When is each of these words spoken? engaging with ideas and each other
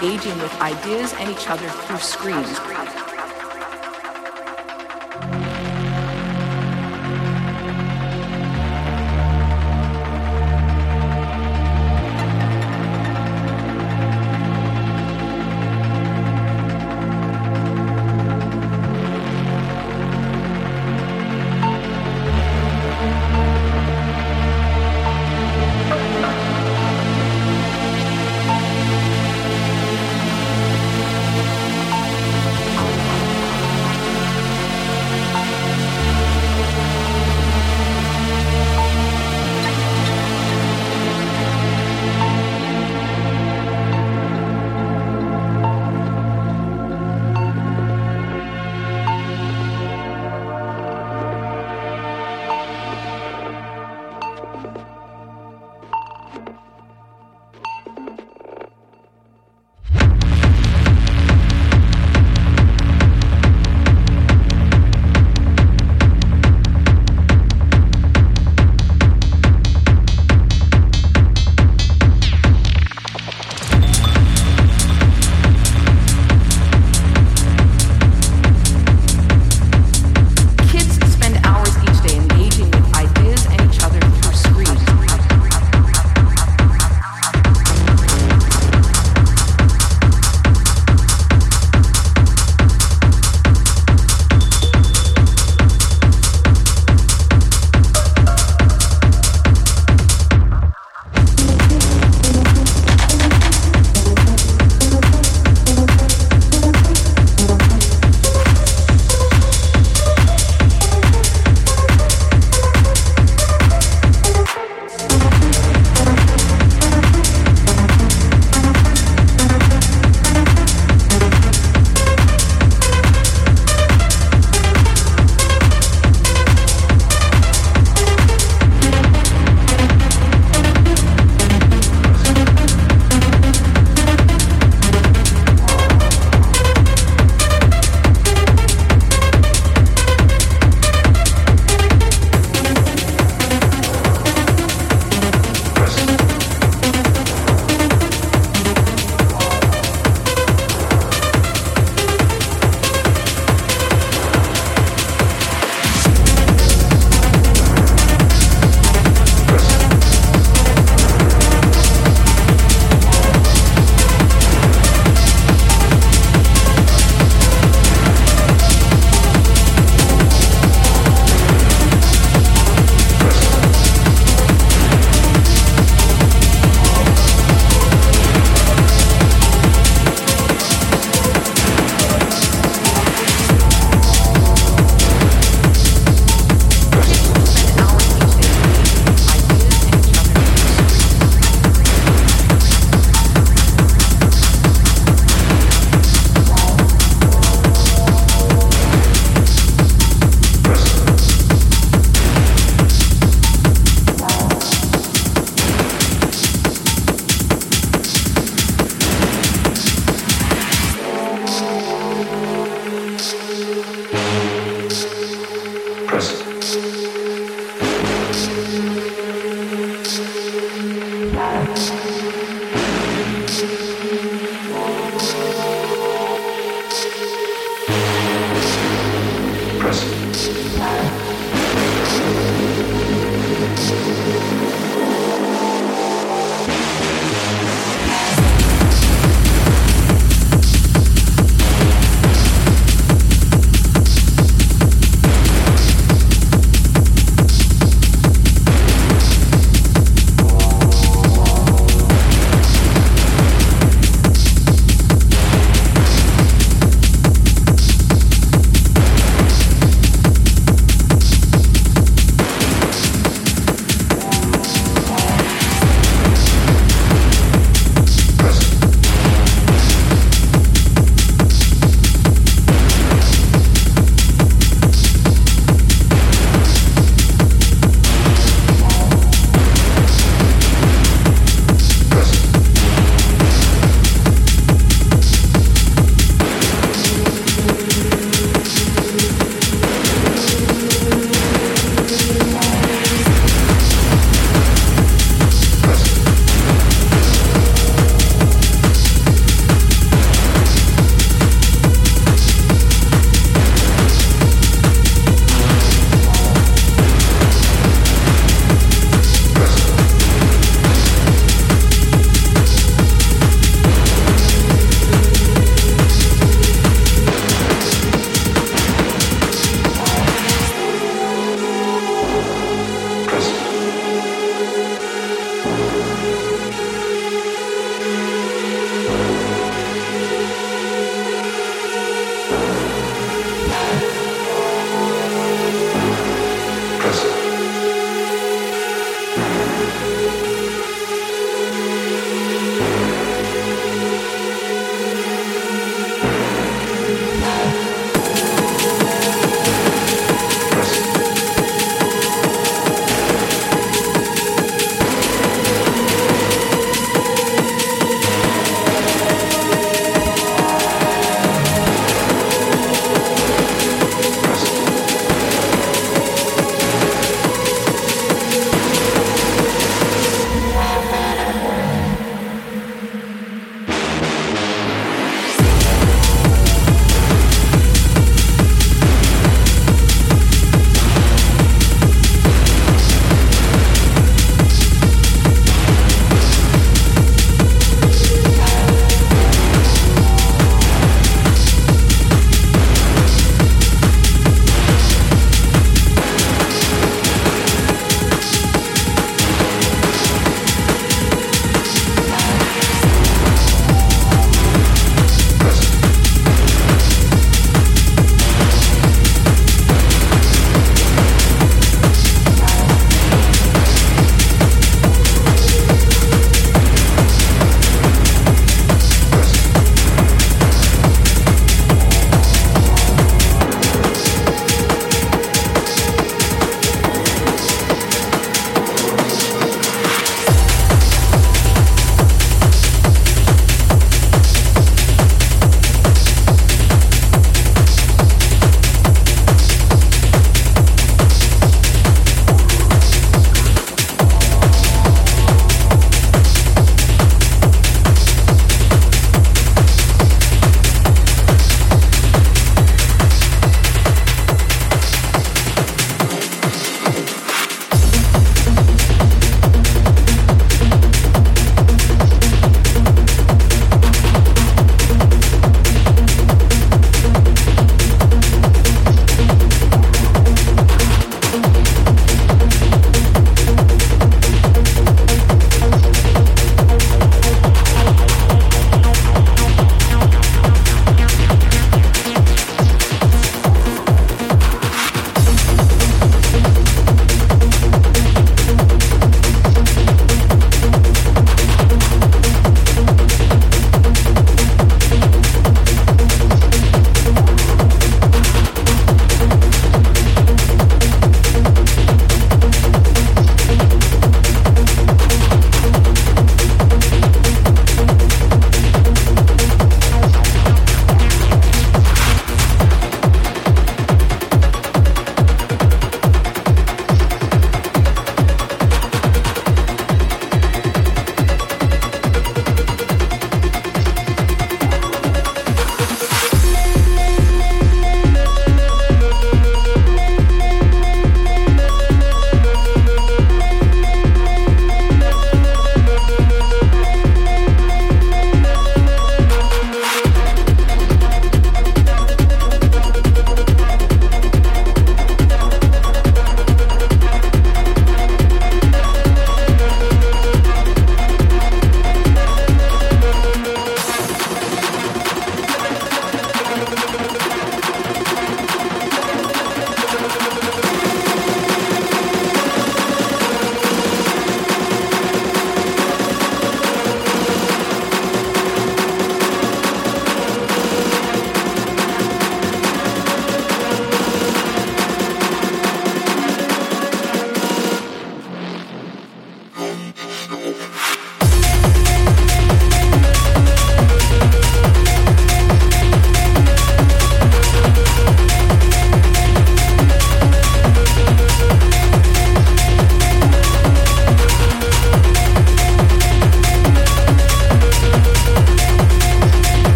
engaging 0.00 0.38
with 0.38 0.52
ideas 0.60 1.12
and 1.18 1.28
each 1.30 1.48
other 1.48 1.67